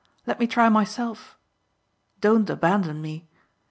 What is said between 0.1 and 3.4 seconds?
Let me try myself. Don't abandon me.